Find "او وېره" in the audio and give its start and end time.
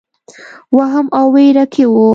1.19-1.65